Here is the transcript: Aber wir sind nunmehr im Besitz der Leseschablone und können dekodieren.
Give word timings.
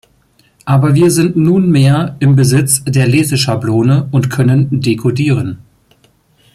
Aber 0.65 0.95
wir 0.95 1.11
sind 1.11 1.35
nunmehr 1.35 2.15
im 2.17 2.35
Besitz 2.35 2.83
der 2.85 3.05
Leseschablone 3.05 4.07
und 4.11 4.31
können 4.31 4.81
dekodieren. 4.81 5.59